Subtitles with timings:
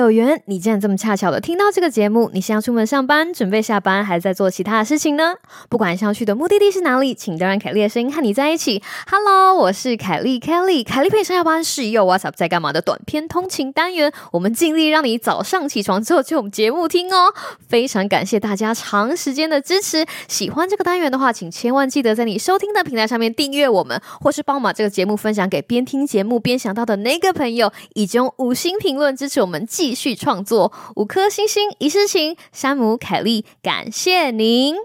[0.00, 0.42] 有缘？
[0.46, 2.30] 你竟然这么恰巧的听到这个节目？
[2.32, 5.34] 你是要出门上班，准备下班，还是在做其他的事情呢？
[5.68, 8.82] 不管是要去的目的地是哪里，请都让凯莉的声音和你在一起。
[9.10, 10.82] Hello，我是凯莉，Kelly。
[10.82, 17.34] 凯莉陪上下班是又 WhatsApp 在干嘛的短篇通勤单元，我们尽力让你早上起床之后就有节目听哦。
[17.68, 20.06] 非常感谢大家长时间的支持。
[20.26, 30.72] 喜欢这个单元的话，请千万记得在你收听的平台上面订阅我们，或是帮我把这个节目分享给边听节目边想到的那个朋友，以及用五星评论支持我们继继续创作。
[30.94, 34.76] 五颗星星一世情，山姆凯莉，感谢您。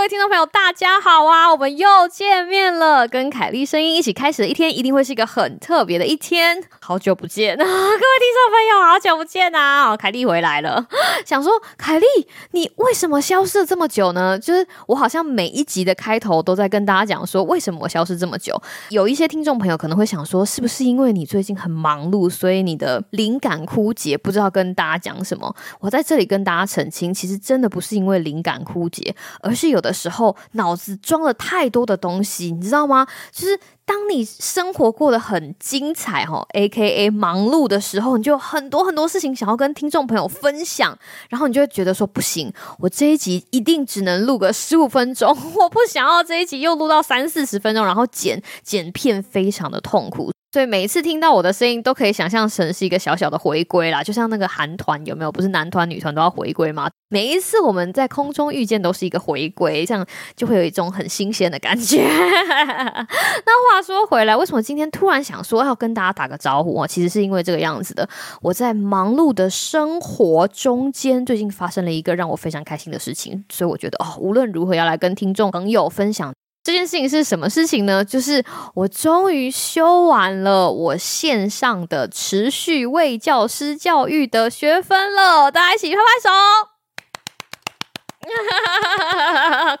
[0.00, 1.52] 各位听众朋友，大家好啊！
[1.52, 6.58] 我们又见面了，跟凯莉声音一起开始的一天，一定会是一个很特别的一天。
[6.80, 9.94] 好久不见啊， 各位听众朋友，好久不见啊！
[9.94, 10.88] 凯莉回来了，
[11.26, 12.06] 想说凯莉，
[12.52, 14.38] 你为什么消失了这么久呢？
[14.38, 18.58] 就是我好像每一集的开头都在跟大家讲说，为什么我消失这么久？
[18.88, 25.54] 有一些听众朋友可能会想说，是不是因为你最近很忙碌，所以你的灵感枯竭，不知道跟大家讲什么？
[25.78, 29.14] 我在这里跟大家澄清，其实真的不是因为灵感枯竭。
[29.42, 33.04] 而是有的的时候脑子装了太多的东西，你知道吗？
[33.32, 40.96] 就是当你生活过得很精彩哈，A K A 忙碌的时候，你就很多很多事情想要跟听众朋友分享，
[41.28, 50.30] 然后你就会觉得说不行，我这一集一定只能录个十五分钟， 我不想要这一集又录到三四十分钟，然后剪剪片非常的痛苦。
[50.52, 55.30] 所以每一次听到我的声音，都可以想象成是一个小小的回归啦，就像那个韩团有没有？
[55.30, 56.90] 不是男团女团都要回归吗？
[57.08, 62.02] 每一次我们在空中遇见，都是一个回归，这样就会有一种很新鲜的感觉。
[62.02, 66.84] 那话说回来，为什么今天突然想说要跟大家打个招呼啊？
[66.84, 68.08] 其实是因为这个样子的，
[68.42, 76.32] 我在忙碌的生活中间，最近发生了一个让我非常开心的事情，所以我觉得哦，无论如何要来跟听众朋友分享。
[76.62, 78.04] 这件事情是什么事情呢？
[78.04, 78.44] 就是
[78.74, 86.28] 我终于修完了我线上的持续为教师教育的学分了，大家一起拍拍手，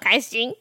[0.00, 0.54] 开心。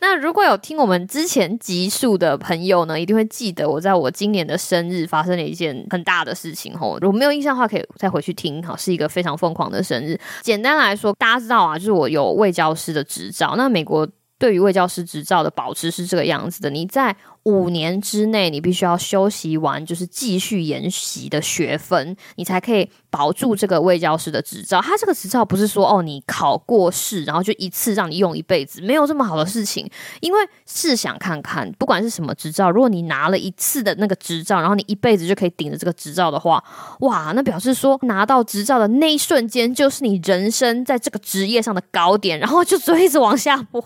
[0.00, 6.96] 那如果有听我们之前集数的朋友呢，一定会记得我在我今年的生日发生了一件很大的事情吼。
[7.00, 10.16] 如果没有印象的话，可以再回去听哈，是一个非常疯狂的生日。
[10.40, 14.08] 简单来说，大家知道啊，就是我有卫教师的执照，那美国。
[14.44, 24.82] 对于卫教师执照的保持是这个样子的，你在五年之内，你必须要修习完，就是继续研习的学分，你才可以保住这个卫教师的执照。
[24.82, 29.90] 他这个执照不是说哦，你考过试，然后就一次让你用一辈子，没有这么好的事情。
[30.20, 36.62] 因为试想看看，不管是什么执照，如果你拿了一次的那个执照，然后你一辈子就可以顶着这个执照的话，
[37.00, 43.82] 哇，那表示说拿到执照的那一瞬间，就是你人生在这个职业上的高点，然后就一直往下坡。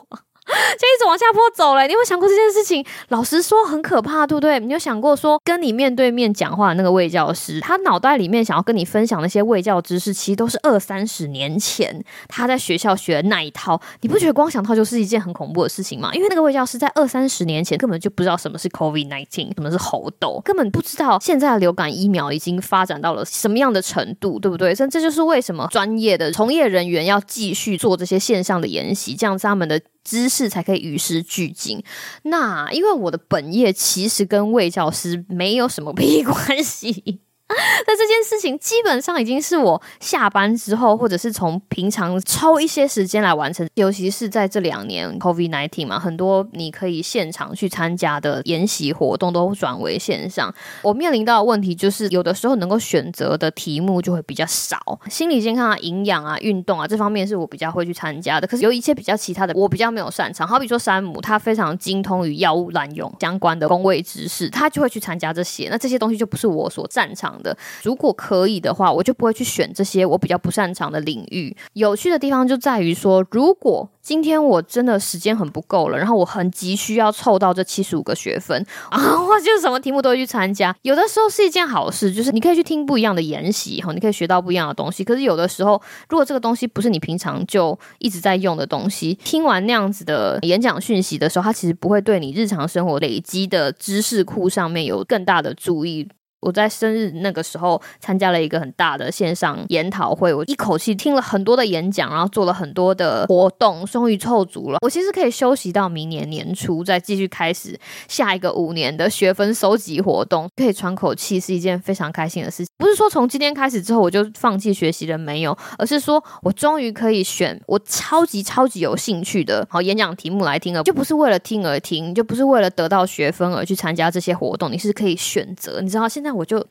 [0.49, 2.85] 就一直往下坡走了，你有想过这件事情？
[3.09, 4.59] 老实说很可怕，对不对？
[4.61, 13.81] 你有想过说跟你面对面讲话的那个卫教师，他脑袋里面想要跟你分享那些卫教知识，其实都是二三十年前他在学校学的那一套。
[14.01, 16.11] 你不觉得光想到就是一件很恐怖的事情吗？
[16.15, 24.75] 因为那个卫教师在二三十年前根本就不知道什么是 COVID nineteen，什么是猴痘，根本不知道现在的流感疫苗已经发展到了什么样的程度，对不对？
[24.75, 29.81] 所以这就是为什么专业的从业人员要继续做这些线上的研习，这样子他们的。
[30.05, 31.82] 知识是才可以与时俱进。
[32.22, 37.21] 那因为我的本业其实跟魏教师没有什么 屁关系。
[37.87, 43.67] 那这件事情基本上已经是我下班之后，或者是从平常抽一些时间来完成。
[43.75, 50.55] 尤其是在这两年 COVID nineteen 嘛，很多你可以现场去参加的研习活动都转为线上。
[50.83, 54.79] 我面临到的问题就是，有的时候能够选择的题目就会比较少。
[55.09, 58.47] 心理健康啊、营养啊、运动啊这方面是我比较会去参加的。
[58.47, 60.47] 可是有一些比较其他的，我比较没有擅长。
[60.47, 65.69] 好比说山姆，他非常精通于药物滥用相关的工位知识，他就会去参加这些。
[65.71, 67.38] 那这些东西就不是我所擅长。
[67.43, 71.56] 的，如果可以的话，我就不会去选这些我比较不擅长的领域。
[71.75, 80.75] 有趣的地方就在于说，如果今天我真的时间很不够了，然后我很急需要凑到这七十五个学分 啊，我就什么题目都会去参加。
[80.82, 85.05] 有的时候是一件好事，就是你可以去听不一样的研习，哈，你可以学到不一样的东西。
[85.05, 96.08] 可是有的时候，如果这个东西不是你平常就一直在用的东西，听完那样子的演讲讯息的时候，它其实不会对你日常生活累积的知识库上面有更大的注意。
[96.40, 104.79] 我在生日那个时候参加了一个很大的线上研讨会，我一口气听了很多的演讲，然后做了很多的活动，终于凑足了。
[104.81, 112.69] 我其实可以休息到明年年初，再继续开始下一个五年的学分收集活动，可以喘口气，是一件非常开心的事情。
[112.79, 125.81] 不是说从今天开始之后我就放弃学习了，没有，而是说我终于可以选我超级超级有兴趣的好演讲题目来听了，就不是为了听而听，就不是为了得到学分而去参加这些活动，你是可以选择。
[125.81, 126.28] 你知道现在。
[126.29, 126.61] 那我就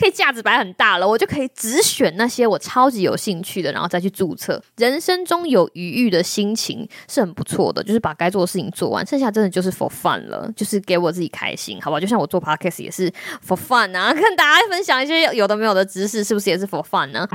[0.00, 4.58] 可以架子摆很大了，我就可以只选那些我超级有兴趣的，然后再去注册。
[4.78, 12.00] 人生中有余裕的心情是很不错的，就是把该做的事情做完，剩下真的就是 for fun 了，就是给我自己开心，好吧？
[12.00, 13.12] 就像我做 podcast 也是
[13.46, 17.28] for fun 啊， 跟大家分享一些有的没有的知识，是不是也是 for fun 呢？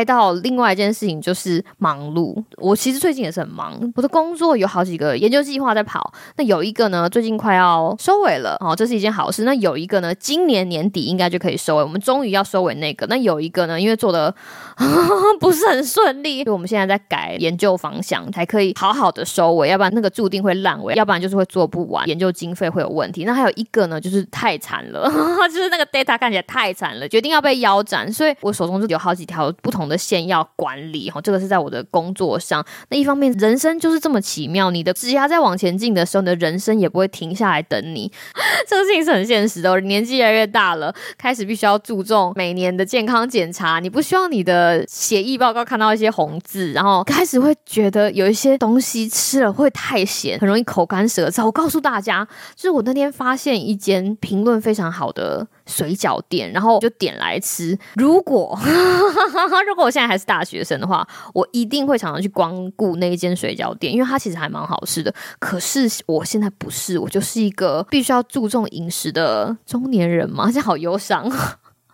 [0.00, 2.34] 再到另外一件事情就是忙碌。
[2.56, 6.10] 我其实最近也是很忙，我的工作有好几个研究计划在跑。
[6.36, 9.44] 那有一个呢，最近快要收尾了，哦，这是一件好事。
[9.44, 13.06] 那有一个呢，今年年底应该就可以收尾，我们终于要收尾那个。
[13.08, 14.34] 那有一个呢，因为做的
[15.38, 23.24] 不是很顺利，所以我们现在在改研究方向，才可以好好的收尾，要不然那个注定会烂尾，要不然就是会做不完，研究经费会有问题。
[23.24, 25.06] 那还有一个呢，就是太惨了，
[25.52, 29.89] 就是那个 data 看起来太惨了，决定要被腰斩，所以我手中就有好几条不同。
[29.90, 32.64] 的线要管理哈，这个是在我的工作上。
[32.88, 38.10] 那一方面，人生就是这么奇妙，你的指甲在往前进的时候，你的人生也不会停下来等你。
[38.68, 39.80] 这个事情是很现实的。
[39.80, 43.80] 年纪越来越大了，开始必须要注重每年的健康检查。
[43.80, 51.46] 你不希望你的血液报告看到一些红字，然后开始会觉得有一些东西吃了会太咸，很容易口干舌燥。
[51.46, 55.46] 我告诉大家，就是我那天发现一间评论非常好的。
[55.70, 57.78] 水饺店，然后就点来吃。
[57.94, 58.58] 如果
[59.66, 65.14] 如果我现在还是大学生的话，我一定会常常去光顾那一间水饺店，因为它其实还蛮好吃的。
[65.38, 71.30] 可是我现在不是，我就是一个必须要注重饮食的中年人嘛，现在好忧伤。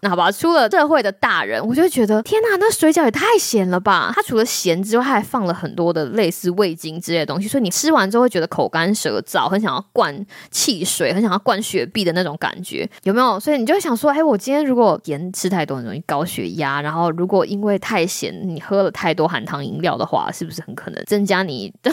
[0.02, 4.12] 那好吧，出了社会的大人，我就觉得天哪，那水饺也太咸了吧！
[4.14, 10.14] 它除了咸之外，它还放了很多的类似味精之类的东西，所以你吃完之后会觉得口干舌燥，很想要灌
[10.50, 13.40] 汽水，很想要灌雪碧的那种感觉，有没有？
[13.40, 16.82] 所以你就会想说，哎，我今天如果盐吃太多，很容易高血压。
[16.82, 21.90] 然后如果因为太咸，你喝了太多含糖饮料的话，是不是很可能增加你 的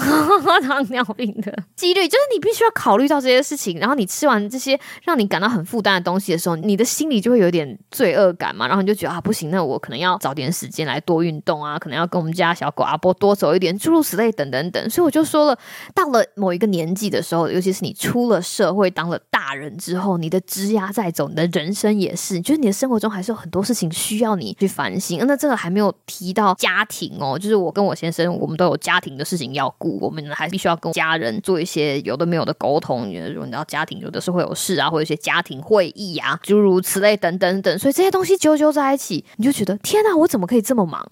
[0.67, 2.07] 糖尿病的几率？
[2.07, 3.79] 就是你必须要考虑到这些事情。
[3.79, 7.79] 然后你吃完这些让你感到很负担的东西的时候，你的心里就会有点。
[7.93, 14.89] 罪恶感嘛，然后你就觉得啊不行，那我可能要找点时间来多运动啊，可能要跟我们家小狗阿波多走一点，诸如此类等等等。
[14.89, 15.57] 所以我就说了，
[15.93, 25.23] 到了某一个年纪的时候，尤其是你出了社会当了大人之后，你的枝丫在走，你的人生也是，就是你的生活中还是有很多事情需要你去反省。
[25.27, 33.07] 那这个还没有提到家庭哦，就是我跟我先生，我们都有家庭的事情要顾，我们还必须要跟家人做一些有的没有的沟通。
[33.07, 37.77] 你知道家庭有的是会有事啊，或者一些家庭会议啊，诸如此类等等等。
[37.83, 41.05] 所以这些东西揪揪在一起，你就觉得天哪，我怎么可以这么忙？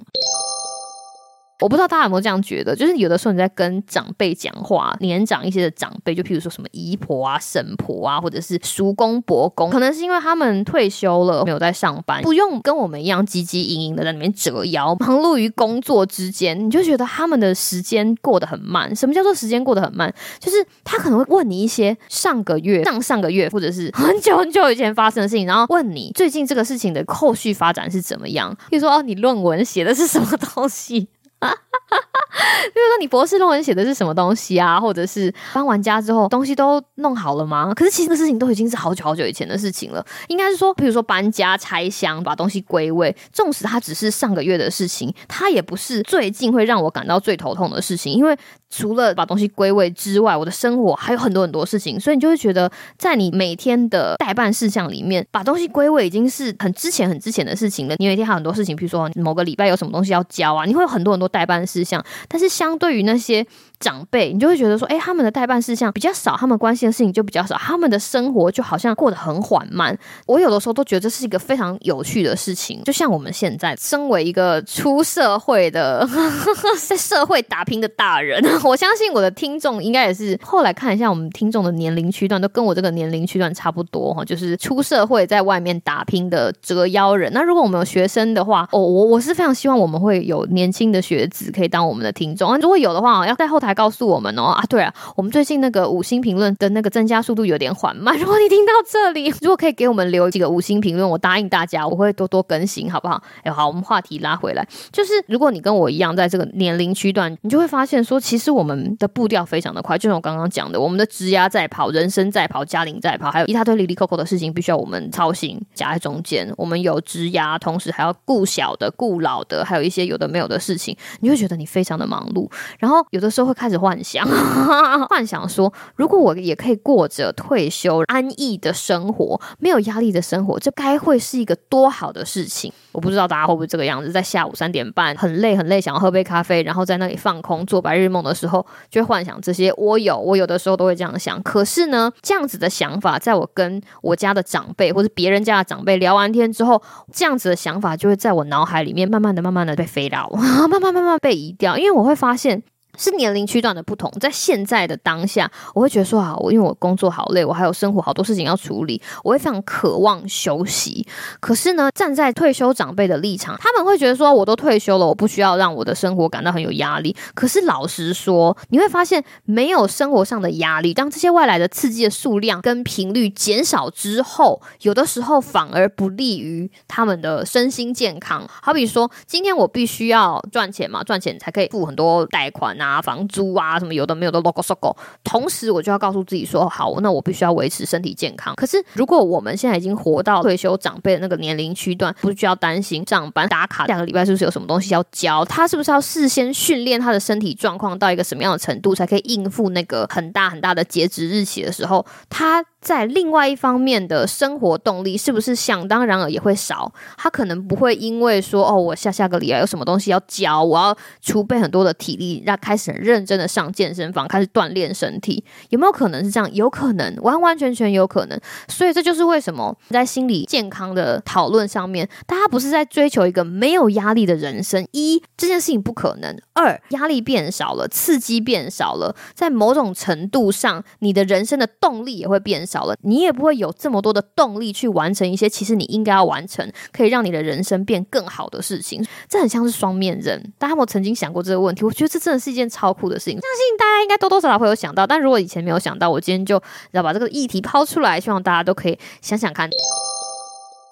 [1.62, 18.94] 我不知道大家有没有这样觉得，就是有的时候你在跟长辈讲话，年长一些的长辈，就譬如说什么姨婆啊、婶婆啊，或者是叔公伯公，可能是因为他们退休了，没有在上班，不用跟我们一样汲汲营营的在里面折腰，忙碌于工作之间，你就觉得他们的时间过得很慢。
[18.96, 20.12] 什么叫做时间过得很慢？
[20.40, 28.56] 就是他可能会问你一些上个月、上上个月，或者是很久很久以前发生的事情，然后问你最近这个事情的后续发展是怎么样。
[28.70, 31.08] 比如说，哦，你论文写的是什么东西？
[31.42, 31.56] 哈哈
[31.90, 34.80] 哈哈比如说，你博士论文写的是什么东西啊？
[34.80, 37.74] 或者是搬完家之后东西都弄好了吗？
[37.76, 40.06] 可是其实这事情都已经是好久好久以前的事情了。
[40.28, 48.14] 应该是说，比如说搬家、拆箱、把东西归位，纵使它只是上个月的事情，它也不是最近会让我感到最头痛的事情。
[48.14, 48.38] 因为
[48.70, 57.96] 除了把东西归位之外，我的生活还有很多很多事情，所以你就会觉得，在你每天的代办事项里面，把东西归位已经是很之前、很之前的事情了。
[57.98, 61.31] 你每天还有很多事情，比如说某个礼拜有什么东西要交啊，你会有很多很多。
[61.32, 63.48] 代办事项，但是相对于那些。
[63.82, 69.98] 长辈，你就会觉得说，哎，他们的代办事项比较少，他们关心的事情就比较少，他们的生活就好像过得很缓慢。
[70.28, 72.82] 我有的时候都觉得这是一个非常有趣的事情。
[72.86, 76.08] 就像我们现在身为一个出社会的，
[76.88, 87.32] 在社会打拼的大人，我相信我的听众应该也是后来看一下我们听众的年龄区段，都跟我这个年龄区段差不多哈，就是出社会在外面打拼的折腰人。
[87.34, 92.58] 那如果我们有学生的话，哦，我我是非常希望我们会有年轻的学子可以当我们的听众啊。
[92.62, 94.44] 如果有的话，要在后台告诉我们哦。
[94.44, 98.18] 啊，对啊，我们最近那个五星评论的那个增加速度有点缓慢。
[98.20, 103.22] 如果你听到这里，如果可以给我们留几个五星评论，我答应大家，我会多多更新，好不好？
[103.44, 116.52] 哎，好，我们话题拉回来，就是如果你跟我一样在这个年龄区段，你就会发现说，其实我们的步调非常的快，就像我刚刚讲的，我们的职压在跑，人生在跑，家庭在跑，还有一大堆离离扣扣的事情，必须要我们操心，夹在中间。
[116.58, 122.50] 我们有职压，同时还要顾小的、顾老的，还有一些有的没有的事情，你会觉得你非常的忙碌，
[122.80, 124.28] 然后有的时候会开始幻想，
[125.08, 132.74] 幻想说，如果我也可以过着退休安逸的生活，没有压力的生活，这该会是一个多好的事情。
[132.92, 139.72] 我不知道大家会不会这个样子，在下午三点半很累很累，想要喝杯咖啡，然后在那里放空做白日梦的时候，就会幻想这些。
[139.78, 141.40] 我有，我有的时候都会这样想。
[141.44, 146.82] 可是呢，这样子的想法，在我跟我家的长辈或者别人家的长辈聊完天之后，
[147.14, 150.28] 这样子的想法就会在我脑海里面慢慢的、慢慢的被飞到，
[150.68, 152.64] 慢慢慢慢被移掉，因为我会发现。
[152.98, 161.08] 是年龄区段的不同，在现在的当下，我会觉得说啊，我因为我工作好累，我还有生活好多事情要处理，我会非常渴望休息。
[161.40, 167.16] 可是呢，站在退休长辈的立场，他们会觉得说，我都退休了，我不需要让我的生活感到很有压力。
[167.34, 178.46] 可是老实说，你会发现，没有生活上的压力，当这些外来的刺激的数量跟频率减少之后，有的时候反而不利于他们的身心健康。
[178.62, 182.78] 好比说，今天我必须要赚钱嘛，赚钱才可以付很多贷款。
[182.82, 184.98] 拿房租啊，什么有的没有的，logo logo。
[185.24, 188.56] 同时，我就要告诉自己说，好，那我必须要维持身体健康。
[188.56, 195.46] 可是，如果我们现在已经活到退休长辈的那个年龄区段，不需要担心上班打卡，下个礼拜是不是有什么东西要交？
[195.46, 202.04] 他是不是要事先训练他的身体状况到一个什么样的程度，才可以应付那个很大很大的截止日期的时候？
[202.30, 206.92] 他在另外一方面的生活动力是不是想当然尔也会少？
[207.18, 216.50] 他可能不会因为说，哦，我下下个礼拜有什么东西要交，我要储备很多的体力，让开开始很认真的上健身房，开始锻炼身体，有没有可能是这样？
[216.54, 218.40] 有可能，完完全全有可能。
[218.70, 224.88] 所以这就是为什么在心理健康的讨论上面，大家不是在追求一个没有压力的人生。
[224.94, 226.34] 一这件事情不可能。
[226.54, 239.06] 二压力变少了，刺激变少了，在某种程度上，你的人生的动力也会变少了，你也不会有这么多的动力去完成一些其实你应该要完成，可以让你的人生变更好的事情。
[239.28, 240.54] 这很像是双面人。
[240.58, 241.84] 大家有没有曾经想过这个问题？
[241.84, 242.61] 我觉得这真的是一件。
[242.62, 249.70] 件超酷的事情，相信大家应该多多少少会有想到，但如果以前没有想到，我今天就要把这个议题抛出来，希望大家都可以想想看。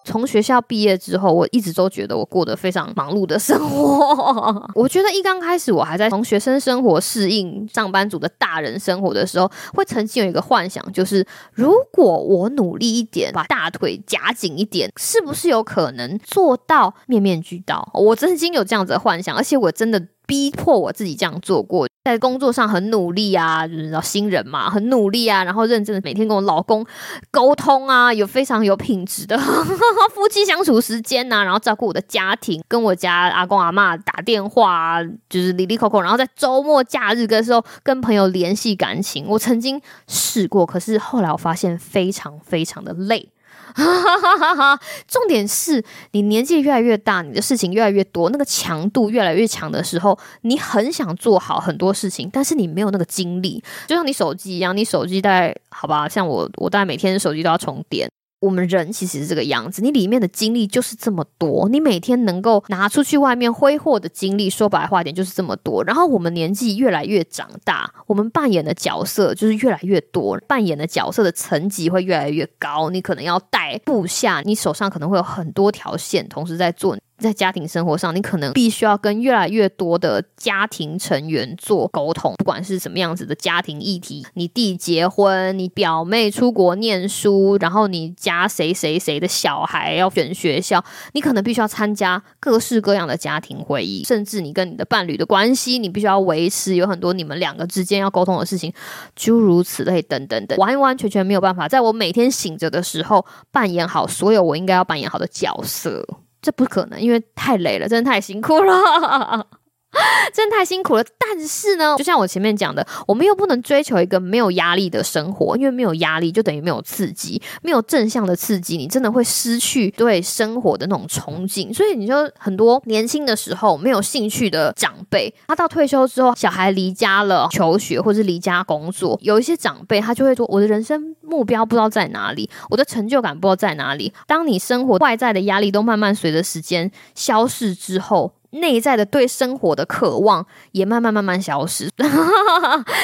[0.05, 4.67] 从学校毕业之后，我一直都觉得我过得非常忙碌的生活。
[4.73, 11.23] 我觉得一刚开始，我还在从学生生活适应上班族的大人生活的时候，会曾经有一个幻想，就是
[11.53, 17.87] 如果我努力一点，把大腿夹紧一点，是不是有可能做到面面俱到？
[17.93, 20.07] 我曾经有这样子的幻想，而且我真的。
[20.29, 26.85] 逼迫我自己这样做过，在工作上很努力啊，就是新人嘛，很努力啊，然后认真的每天跟我老公
[27.31, 29.35] 沟通啊，有非常有品质的
[30.13, 39.25] 夫妻相处时间呐，然后照顾我的家庭，跟我家阿公阿妈打电话，啊就是里里口口，然后在周末假日的时候跟朋友联系感情。
[39.27, 43.29] 我曾经试过，可是后来我发现非常非常的累。
[43.73, 58.09] 哈 重点是你年纪越来越大，你的事情越来越多，那个强度越来越强的时候，你很想做好很多事情，但是你没有那个精力，就像你手机一样，你手机大概好吧，像我，我大概每天手机都要充电。
[58.39, 65.83] 我们人其实是这个样子，你里面的精力就是这么多，你每天能够拿出去外面挥霍的精力，说白话点就是这么多。
[65.83, 72.89] 然后我们年纪越来越长大，我们扮演的角色就是越来越多，扮演的角色的层级会越来越高。
[72.89, 76.97] 你可能要带部下，你手上可能会有很多条线同时在做。
[77.19, 90.83] 在家庭生活上，你可能必须要跟越来越多的家庭成员做沟通，不管是什么样子的家庭议题，你弟结婚，你表妹出国念书，然后你家谁谁谁的小孩要选学校，
[91.13, 98.73] 你可能必须要参加各式各样的家庭会议，甚至你跟你的伴侣的关系，你必须要维持有很多你们两个之间要沟通的事情，
[99.15, 106.05] 诸如此类等等等，完完全全没有办法在我每天醒着的时候扮演好所有我应该要扮演好的角色。
[106.41, 109.47] 这不可能，因为太累了，真的太辛苦了。
[110.31, 121.73] 真太辛苦了，但是呢，就像我前面讲的，我们又不能追求一个没有压力的生活，因为没有压力就等于没有刺激，没有正向的刺激，你真的会失去对生活的那种憧憬。
[121.73, 138.33] 所以你就很多年轻的时候没有兴趣的长辈，他到退休之后，小孩离家了，求学或是离家工作，有一些长辈他就会说：“我的人生目标不知道在哪里，我的成就感不知道在哪里。”当你生活外在的压力都慢慢随着时间消逝之后。
[138.51, 141.89] 内在的对生活的渴望也慢慢慢慢消失。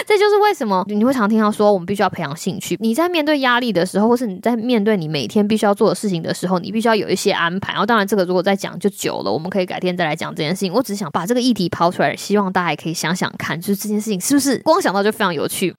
[0.08, 2.78] 这就是为什么你会常听到说，我们必须要培养兴趣。
[2.80, 7.74] 你在面对压力的时候，或是你在面对你每天必须要做的事情的时候，你必须要有一些安排。
[7.74, 10.74] 然后，当然这个如果再讲就久了，我们可以改天再来讲这件事情。
[10.74, 15.74] 我只是想把这个议题抛出来，希望大家也可以想想看，就是这件事情是不是光想到就非常有趣。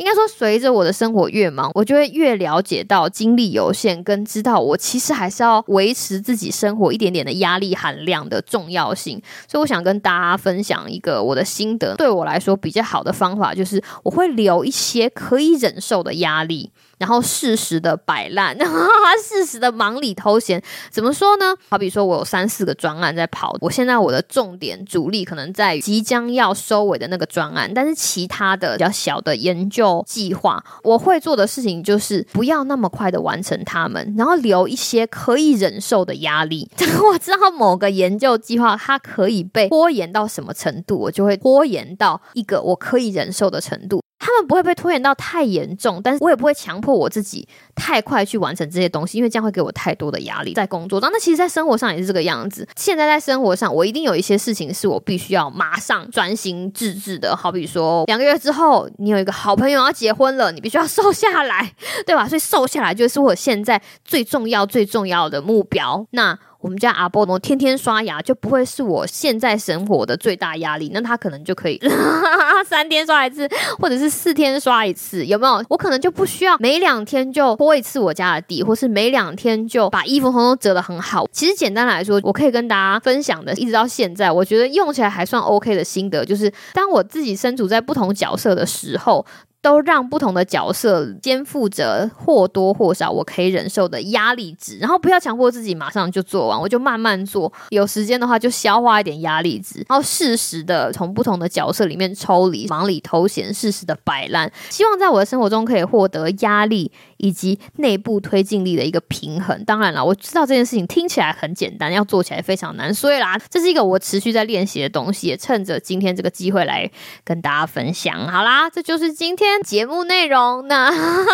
[0.00, 9.20] 应该说，随着我的生活越忙，我就会越了解到精力有限，跟知道我其实还是要维持自己生活一点点的压力含量的重要性。
[9.46, 11.94] 所以，我想跟大家分享一个我的心得。
[11.96, 16.70] 对我来说，比较好的方法就是我会留一些可以忍受的压力。
[17.00, 18.54] 然后适时的摆烂，
[19.26, 21.54] 适时的忙里偷闲，怎么说呢？
[21.70, 36.70] 好比说我有三四个专案在跑，我现在我的重点主力可能在即将要收尾的那个专案，但是其他的比较小的研究计划，我会做的事情就是不要那么快的完成它们，然后留一些可以忍受的压力。
[37.10, 44.02] 我知道某个研究计划它可以被拖延到什么程度，我就会拖延到一个我可以忍受的程度。
[44.20, 50.52] 他们不会被拖延到太严重，但是我也不会强迫我自己太快去完成这些东西，因为这样会给我太多的压力。
[50.52, 52.68] 在工作上，那其实，在生活上也是这个样子。
[52.76, 57.34] 现在在生活上，我一定有一些事情是我必须要马上专心致志的。
[57.34, 61.72] 好比说，两个月之后，你有一个好朋友要结婚了，你必须要瘦下来，
[62.06, 62.28] 对吧？
[62.28, 66.06] 所以瘦下来就是我现在最重要、最重要的目标。
[66.10, 70.90] 那我们家阿波罗天天刷牙，就不会是我现在生活的最大压力。
[70.92, 71.80] 那他可能就可以
[72.66, 73.48] 三天刷一次，
[73.78, 75.64] 或者是四天刷一次，有没有？
[75.68, 81.26] 我可能就不需要每两天就拖一次我家的地，或是每两天就把衣服通通折得很好。
[81.32, 89.24] 其实简单来说，我可以跟大家分享的，一直到现在，我觉得用起来还算 OK 的心得，就是当我自己身处在不同角色的时候。
[89.62, 97.52] 都让不同的角色肩负着或多或少我可以忍受的压力值，然后不要强迫自己马上就做完，我就慢慢做。
[97.68, 104.50] 有时间的话就消化一点压力值，然后适时的从不同的角色里面抽离，忙里偷闲，适时的摆烂。
[104.70, 106.90] 希望在我的生活中可以获得压力
[107.20, 109.64] 以及内部推进力的一个平衡。
[109.64, 112.92] 当然了，我知道这件事情听起来很简单，要做起来非常难。
[112.92, 116.90] 所以啦，这是一个我持续在练习的东西，也趁着今天这个机会来
[117.24, 118.26] 跟大家分享。
[118.26, 119.60] 好啦，这就是今天。
[119.62, 120.90] 节目内容，那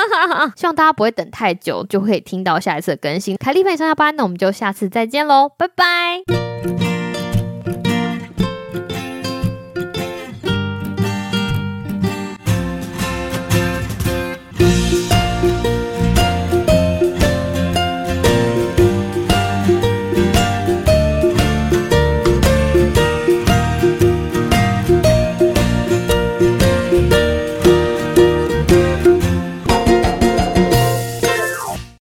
[0.57, 3.37] 希望大家不会等太久，就可以听到下一次的更新。
[3.37, 6.96] 凯丽陪你上下班，那我们就下次再见喽，拜拜。